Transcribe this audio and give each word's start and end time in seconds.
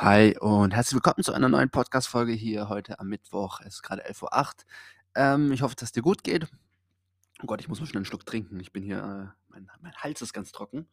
Hi 0.00 0.36
und 0.40 0.74
herzlich 0.74 0.94
willkommen 0.94 1.22
zu 1.22 1.32
einer 1.32 1.48
neuen 1.48 1.70
Podcast-Folge 1.70 2.32
hier 2.32 2.68
heute 2.68 2.98
am 2.98 3.08
Mittwoch. 3.08 3.60
Es 3.60 3.74
ist 3.74 3.82
gerade 3.84 4.04
11.08 4.04 4.24
Uhr. 4.24 4.52
Ähm, 5.14 5.52
ich 5.52 5.62
hoffe, 5.62 5.76
dass 5.76 5.90
es 5.90 5.92
dir 5.92 6.02
gut 6.02 6.24
geht. 6.24 6.48
Oh 7.40 7.46
Gott, 7.46 7.60
ich 7.60 7.68
muss 7.68 7.78
mal 7.78 7.86
schnell 7.86 7.98
einen 7.98 8.04
Schluck 8.04 8.26
trinken. 8.26 8.58
Ich 8.58 8.72
bin 8.72 8.82
hier, 8.82 8.98
äh, 8.98 9.52
mein, 9.52 9.70
mein 9.80 9.94
Hals 9.94 10.20
ist 10.20 10.32
ganz 10.32 10.50
trocken. 10.50 10.88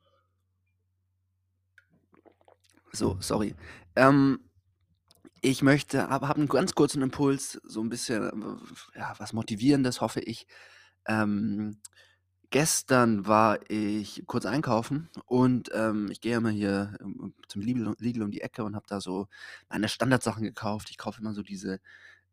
So, 2.92 3.18
sorry. 3.20 3.56
Ähm, 3.96 4.40
ich 5.42 5.64
möchte, 5.64 6.08
habe 6.08 6.28
hab 6.28 6.38
einen 6.38 6.48
ganz 6.48 6.76
kurzen 6.76 7.02
Impuls, 7.02 7.60
so 7.64 7.82
ein 7.82 7.90
bisschen, 7.90 8.24
äh, 8.94 9.00
ja, 9.00 9.16
was 9.18 9.34
Motivierendes, 9.34 10.00
hoffe 10.00 10.20
ich. 10.20 10.46
Ähm, 11.08 11.82
Gestern 12.54 13.26
war 13.28 13.60
ich 13.70 14.24
kurz 14.28 14.46
einkaufen 14.46 15.08
und, 15.26 15.70
ähm, 15.74 16.10
ich 16.12 16.20
gehe 16.20 16.36
immer 16.36 16.50
hier, 16.50 16.98
ähm, 17.00 17.34
zum 17.48 17.62
Lidl 17.62 17.96
Lidl 17.98 18.24
um 18.24 18.32
die 18.32 18.42
Ecke 18.42 18.66
und 18.66 18.76
habe 18.76 18.86
da 18.90 19.00
so 19.00 19.28
meine 19.70 19.88
Standardsachen 19.88 20.44
gekauft. 20.44 20.90
Ich 20.90 20.98
kaufe 20.98 21.22
immer 21.22 21.34
so 21.34 21.44
diese, 21.44 21.80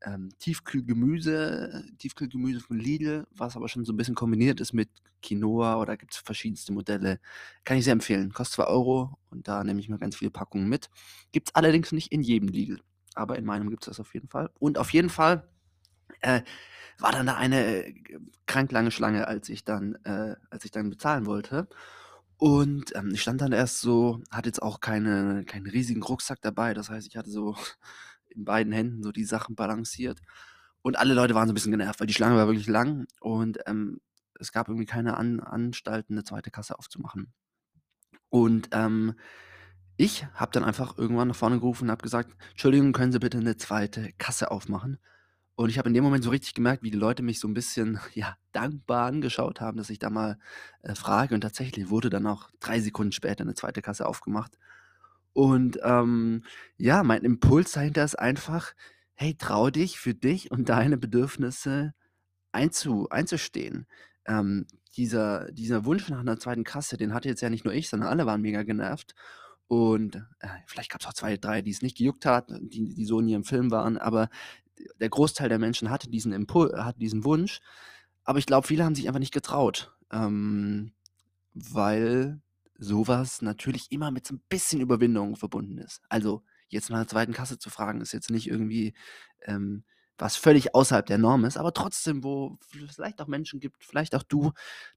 ähm, 0.05 0.31
Tiefkühlgemüse 0.39 1.85
Tiefkühlgemüse 1.99 2.61
von 2.61 2.79
Lidl, 2.79 3.27
was 3.33 3.57
aber 3.57 3.69
schon 3.69 3.85
so 3.85 3.93
ein 3.93 3.99
bisschen 3.99 4.15
kombiniert 4.15 4.61
ist 4.62 4.73
mit 4.73 4.89
Quinoa 5.25 5.81
oder 5.83 5.99
gibt's 5.99 6.19
verschiedenste 6.19 6.73
Modelle. 6.73 7.21
Kann 7.65 7.77
ich 7.79 7.85
sehr 7.85 7.93
empfehlen. 7.95 8.33
Kostet 8.33 8.55
2 8.57 8.67
Euro 8.69 9.19
und 9.31 9.48
da 9.48 9.65
nehme 9.65 9.81
ich 9.81 9.91
mir 9.91 9.98
ganz 9.98 10.17
viele 10.17 10.31
Packungen 10.31 10.71
mit. 10.71 10.91
Gibt's 11.33 11.57
allerdings 11.57 11.93
nicht 11.93 12.12
in 12.12 12.23
jedem 12.23 12.48
Lidl, 12.51 12.81
aber 13.17 13.37
in 13.39 13.45
meinem 13.47 13.71
gibt's 13.71 13.87
das 13.89 14.01
auf 14.01 14.15
jeden 14.15 14.29
Fall. 14.29 14.51
Und 14.61 14.79
auf 14.79 14.93
jeden 14.95 15.11
Fall 15.11 15.48
äh, 16.21 16.43
war 16.99 17.13
dann 17.13 17.27
da 17.27 17.37
eine 17.37 17.87
äh, 17.87 17.95
krank 18.47 18.73
lange 18.73 18.91
Schlange, 18.91 19.29
als 19.29 19.49
ich 19.49 19.65
dann, 19.65 19.97
äh, 20.05 20.37
als 20.51 20.65
ich 20.65 20.71
dann 20.71 20.91
bezahlen 20.91 21.27
wollte. 21.27 21.69
Und 22.39 22.95
ähm, 22.97 23.11
ich 23.13 23.23
stand 23.23 23.41
dann 23.41 23.53
erst 23.53 23.81
so, 23.81 24.23
hatte 24.31 24.49
jetzt 24.49 24.62
auch 24.62 24.81
keine, 24.81 25.45
keinen 25.45 25.67
riesigen 25.67 26.03
Rucksack 26.03 26.41
dabei. 26.43 26.75
Das 26.75 26.91
heißt, 26.91 27.07
ich 27.09 27.17
hatte 27.17 27.31
so 27.31 27.57
in 28.29 28.45
beiden 28.45 28.73
Händen 28.73 29.03
so 29.03 29.12
die 29.12 29.25
Sachen 29.25 29.57
balanciert. 29.57 30.20
Und 30.83 30.98
alle 30.98 31.15
Leute 31.15 31.34
waren 31.34 31.48
so 31.48 31.53
ein 31.53 31.55
bisschen 31.55 31.73
genervt, 31.73 32.01
weil 32.01 32.07
die 32.07 32.15
Schlange 32.15 32.37
war 32.37 32.47
wirklich 32.47 32.69
lang 32.69 33.07
und 33.20 33.59
ähm, 33.67 34.01
es 34.41 34.53
gab 34.53 34.69
irgendwie 34.69 34.87
keine 34.87 35.17
An 35.17 35.41
Anstalten, 35.41 36.14
eine 36.14 36.25
zweite 36.25 36.51
Kasse 36.53 36.79
aufzumachen. 36.79 37.33
Und 38.31 38.69
ähm, 38.73 39.14
ich 39.97 40.27
habe 40.35 40.53
dann 40.53 40.64
einfach 40.64 40.98
irgendwann 40.98 41.29
nach 41.29 41.37
vorne 41.37 41.59
gerufen 41.61 41.85
und 41.85 41.91
habe 41.91 42.03
gesagt: 42.03 42.37
„Entschuldigung, 42.53 42.92
können 42.92 43.12
Sie 43.12 43.19
bitte 43.20 43.39
eine 43.39 43.57
zweite 43.57 44.12
Kasse 44.19 44.51
aufmachen?“ 44.51 44.98
Und 45.59 45.70
ich 45.70 45.78
habe 45.78 45.89
in 45.89 45.95
dem 45.95 46.05
Moment 46.05 46.23
so 46.23 46.31
richtig 46.31 46.55
gemerkt, 46.55 46.84
wie 46.84 46.91
die 46.92 46.97
Leute 46.98 47.25
mich 47.25 47.41
so 47.41 47.48
ein 47.48 47.55
bisschen, 47.55 47.98
ja, 48.14 48.37
dankbar 48.53 49.06
angeschaut 49.06 49.61
haben, 49.61 49.77
dass 49.77 49.91
ich 49.91 49.98
da 49.98 50.09
mal, 50.11 50.39
äh, 50.83 50.95
frage. 50.95 51.34
Und 51.34 51.41
tatsächlich 51.41 51.91
wurde 51.91 52.11
dann 52.11 52.27
auch 52.27 52.51
3 52.61 52.81
Sekunden 52.81 53.12
später 53.12 53.42
eine 53.42 53.55
zweite 53.55 53.83
Kasse 53.83 54.06
aufgemacht. 54.06 54.56
Und, 55.33 55.79
ähm, 55.83 56.45
ja, 56.79 57.03
mein 57.05 57.23
Impuls 57.25 57.73
dahinter 57.73 58.05
ist 58.05 58.19
einfach: 58.19 58.75
„Hey, 59.14 59.36
trau 59.36 59.70
dich, 59.70 59.98
für 60.01 60.14
dich 60.14 60.51
und 60.51 60.69
deine 60.69 60.97
Bedürfnisse 60.98 61.95
einzu 62.53 63.09
einzustehen.“ 63.11 63.86
Ähm, 64.27 64.67
dieser 64.97 65.53
dieser 65.53 65.84
Wunsch 65.86 66.09
nach 66.11 66.20
einer 66.20 66.39
zweiten 66.41 66.64
Kasse, 66.64 66.97
den 66.98 67.14
hatte 67.14 67.29
jetzt 67.29 67.42
ja 67.42 67.51
nicht 67.51 67.64
nur 67.64 67.75
ich, 67.75 67.89
sondern 67.91 68.09
alle 68.11 68.27
waren 68.27 68.42
mega 68.42 68.62
genervt. 68.64 69.14
Und, 69.69 70.17
äh, 70.41 70.48
vielleicht 70.67 70.91
gab 70.91 71.01
es 71.03 71.06
auch 71.06 71.14
2, 71.14 71.36
3, 71.36 71.62
die 71.62 71.70
es 71.73 71.83
nicht 71.83 71.97
gejuckt 71.98 72.27
hat, 72.27 72.48
die 72.51 72.95
die 72.95 73.05
so 73.06 73.20
in 73.20 73.29
ihrem 73.29 73.45
Film 73.45 73.70
waren, 73.70 73.98
aber 73.98 74.31
der 75.01 75.09
Großteil 75.11 75.49
der 75.49 75.59
Menschen 75.59 75.91
hatte 75.91 76.11
diesen 76.11 76.33
Impul 76.33 76.73
hatte 76.85 76.99
diesen 77.01 77.25
Wunsch, 77.25 77.61
aber 78.25 78.39
ich 78.39 78.47
glaube, 78.47 78.67
viele 78.67 78.85
haben 78.85 78.95
sich 78.95 79.09
einfach 79.09 79.21
nicht 79.21 79.35
getraut, 79.35 79.93
ähm, 80.13 80.93
weil 81.55 82.41
sowas 82.79 83.43
natürlich 83.43 83.93
immer 83.93 84.11
mit 84.13 84.27
so 84.27 84.35
ein 84.37 84.43
bisschen 84.51 84.81
Überwindung 84.83 85.37
verbunden 85.37 85.79
ist. 85.79 86.03
Also, 86.11 86.45
jetzt 86.69 86.91
nach 86.91 86.99
'ner 86.99 87.09
zweiten 87.09 87.33
Kasse 87.35 87.59
zu 87.59 87.71
fragen, 87.71 88.01
ist 88.03 88.13
jetzt 88.13 88.31
nicht 88.31 88.49
irgendwie, 88.49 88.95
ähm, 89.47 89.85
was 90.19 90.36
völlig 90.36 90.74
außerhalb 90.74 91.06
der 91.06 91.19
Norm 91.19 91.44
ist, 91.44 91.56
aber 91.58 91.72
trotzdem, 91.74 92.24
wo 92.24 92.58
vielleicht 92.92 93.20
auch 93.22 93.27
Menschen 93.28 93.61
gibt, 93.61 93.84
vielleicht 93.84 94.14
auch 94.14 94.23
du, 94.24 94.52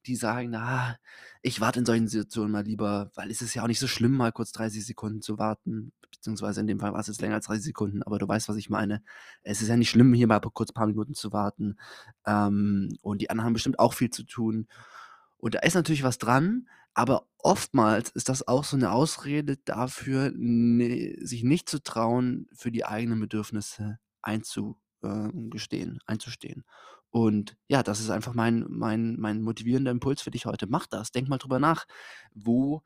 die 0.05 0.15
sagen: 0.15 0.49
„Na, 0.51 0.97
ich 1.41 1.61
warte 1.61 1.79
in 1.79 1.85
solchen 1.85 2.07
Situationen 2.07 2.51
mal 2.51 2.63
lieber, 2.65 3.11
weil 3.15 3.31
es 3.31 3.41
ist 3.41 3.53
ja 3.55 3.63
auch 3.63 3.67
nicht 3.67 3.79
so 3.79 3.87
schlimm, 3.87 4.13
mal 4.17 4.31
kurz 4.31 4.51
30 4.51 4.85
Sekunden 4.85 5.21
zu 5.21 5.37
warten.“ 5.39 5.93
Beziehungsweise 6.11 6.61
in 6.61 6.67
dem 6.67 6.79
Fall 6.79 6.93
war 6.93 6.99
es 7.01 7.07
jetzt 7.07 7.21
länger 7.21 7.35
als 7.35 7.45
30 7.45 7.63
Sekunden, 7.65 8.03
aber 8.03 8.19
du 8.19 8.27
weißt, 8.27 8.49
was 8.49 8.57
ich 8.57 8.69
meine. 8.69 9.01
Es 9.43 9.61
ist 9.61 9.69
ja 9.69 9.77
nicht 9.77 9.89
schlimm, 9.89 10.13
hier 10.13 10.27
mal 10.27 10.39
kurz 10.41 10.71
paar 10.73 10.87
Minuten 10.87 11.13
zu 11.13 11.31
warten, 11.33 11.77
ähm, 12.25 12.89
und 13.01 13.21
die 13.21 13.29
anderen 13.29 13.45
haben 13.47 13.53
bestimmt 13.53 13.79
auch 13.79 13.93
viel 13.93 14.09
zu 14.11 14.23
tun. 14.23 14.67
Und 15.37 15.55
da 15.55 15.59
ist 15.59 15.75
natürlich 15.75 16.03
was 16.03 16.17
dran, 16.19 16.67
aber 16.93 17.27
oftmals 17.39 18.09
ist 18.11 18.29
das 18.29 18.47
auch 18.47 18.63
so 18.65 18.77
'ne 18.77 18.91
Ausrede 18.91 19.57
dafür, 19.65 20.31
ne 20.35 21.15
sich 21.21 21.43
nicht 21.43 21.69
zu 21.69 21.81
trauen, 21.83 22.47
für 22.53 22.71
die 22.71 22.85
eigenen 22.85 23.19
Bedürfnisse 23.21 23.99
einzu 24.21 24.77
ähm, 25.03 25.50
gestehen 25.51 26.00
einzustehen. 26.06 26.63
Und 27.12 27.57
ja, 27.67 27.84
das 27.84 28.00
ist 28.00 28.09
einfach 28.09 28.34
mein 28.34 28.66
mein 28.69 29.17
mein 29.19 29.41
motivierender 29.41 29.91
Impuls 29.91 30.22
für 30.22 30.31
dich 30.31 30.45
heute. 30.45 30.67
Mach 30.67 30.88
das. 30.88 31.12
Denk 31.12 31.29
mal 31.29 31.38
drüber 31.39 31.59
nach. 31.59 31.85
Wo 32.34 32.84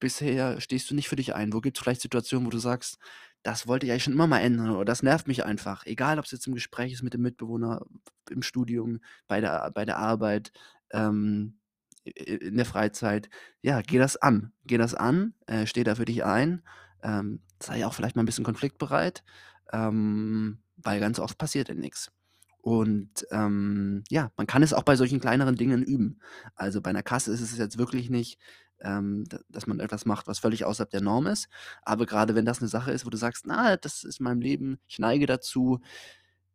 bisher 0.00 0.60
stehst 0.60 0.90
du 0.90 0.94
nicht 0.94 1.08
für 1.08 1.16
dich 1.16 1.34
ein? 1.34 1.52
Wo 1.54 1.60
gibt's 1.60 1.80
vielleicht 1.80 2.02
Situationen, 2.02 2.46
wo 2.46 2.50
du 2.50 2.58
sagst: 2.58 2.98
„Das 3.42 3.66
wollte 3.68 3.86
ich 3.86 3.92
eigentlich 3.92 4.04
schon 4.04 4.12
immer 4.14 4.26
mal 4.28 4.40
ändern“ 4.40 4.70
oder 4.72 4.84
„Das 4.86 5.02
nervt 5.02 5.28
mich 5.28 5.44
einfach“, 5.44 5.86
egal 5.86 6.18
ob's 6.18 6.32
jetzt 6.32 6.46
im 6.48 6.54
Gespräch 6.54 6.92
ist 6.92 7.02
mit 7.02 7.14
dem 7.14 7.22
Mitbewohner, 7.22 7.82
im 8.30 8.42
Studium, 8.42 9.00
bei 9.28 9.40
der 9.42 9.70
bei 9.74 9.84
der 9.86 9.98
Arbeit, 9.98 10.52
ähm, 10.92 11.58
in 12.04 12.56
der 12.56 12.66
Freizeit. 12.66 13.28
Ja, 13.62 13.82
geh 13.82 13.98
das 13.98 14.16
an. 14.16 14.52
Geh 14.66 14.78
das 14.78 14.94
an, 14.94 15.34
äh, 15.46 15.66
steh 15.66 15.84
da 15.84 15.94
für 15.96 16.04
dich 16.06 16.24
ein, 16.24 16.62
ähm, 17.02 17.42
sei 17.62 17.86
auch 17.86 17.94
vielleicht 17.94 18.16
mal 18.16 18.22
'n 18.22 18.26
bisschen 18.26 18.44
konfliktbereit, 18.44 19.24
ähm, 19.72 20.58
weil 20.76 21.00
ganz 21.00 21.18
oft 21.20 21.38
passiert 21.38 21.68
ja 21.68 21.74
nix. 21.74 22.10
Und, 22.62 23.26
ähm, 23.30 24.04
ja, 24.10 24.32
man 24.36 24.46
kann 24.48 24.62
es 24.62 24.72
auch 24.74 24.82
bei 24.84 24.96
solchen 24.96 25.20
kleineren 25.20 25.56
Dingen 25.56 25.82
üben. 25.84 26.20
Also, 26.56 26.80
bei 26.82 26.92
'ner 26.92 27.02
Kasse 27.04 27.32
ist 27.32 27.40
es 27.42 27.56
jetzt 27.58 27.78
wirklich 27.78 28.10
nicht, 28.10 28.38
ähm, 28.80 29.24
dass 29.48 29.66
man 29.68 29.80
etwas 29.80 30.04
macht, 30.06 30.26
was 30.28 30.40
völlig 30.40 30.64
außerhalb 30.64 30.90
der 30.90 31.00
Norm 31.02 31.26
ist. 31.28 31.48
Aber 31.82 32.06
grade 32.06 32.34
wenn 32.34 32.44
das 32.46 32.60
'ne 32.60 32.68
Sache 32.68 32.92
ist, 32.92 33.06
wo 33.06 33.10
du 33.10 33.16
sagst: 33.18 33.46
„Na, 33.46 33.76
das 33.76 34.04
ist 34.04 34.20
in 34.20 34.24
meinem 34.24 34.40
Leben 34.42 34.78
ich 34.88 34.98
neige 34.98 35.26
dazu, 35.26 35.80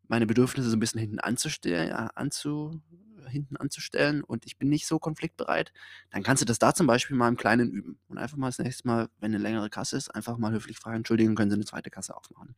meine 0.10 0.28
Bedürfnisse 0.28 0.70
so 0.72 0.78
'n 0.78 0.80
bisschen 0.82 1.00
hinten 1.02 1.20
anzustell 1.20 1.90
ja, 1.90 2.08
anzu 2.16 2.82
hinten 3.30 3.58
anzustellen 3.58 4.24
und 4.24 4.46
ich 4.48 4.58
bin 4.60 4.70
nicht 4.70 4.88
so 4.88 5.00
konfliktbereit“, 5.00 5.74
dann 6.12 6.24
kannst 6.24 6.42
du 6.44 6.46
das 6.48 6.60
da 6.60 6.74
zum 6.76 6.88
Beispiel 6.88 7.18
mal 7.18 7.30
im 7.30 7.38
Kleinen 7.38 7.72
üben 7.72 8.00
und 8.10 8.18
einfach 8.20 8.38
mal 8.38 8.50
das 8.50 8.60
nächste 8.60 8.88
Mal, 8.88 9.10
wenn 9.22 9.32
'ne 9.32 9.38
längere 9.40 9.70
Kasse 9.72 9.98
ist, 9.98 10.10
einfach 10.16 10.38
mal 10.40 10.52
höflich 10.54 10.80
fragen: 10.80 10.98
„Entschuldigung, 11.00 11.36
können 11.36 11.52
Sie 11.52 11.58
'ne 11.58 11.66
zweite 11.66 11.92
Kasse 11.92 12.16
aufmachen?“ 12.18 12.56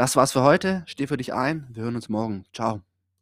Das 0.00 0.16
war's 0.16 0.32
für 0.32 0.40
heute. 0.40 0.82
Steh 0.86 1.06
für 1.06 1.18
dich 1.18 1.34
ein. 1.34 1.66
Wir 1.68 1.82
hören 1.82 1.94
uns 1.94 2.08
morgen. 2.08 2.46
Tschau. 2.54 2.80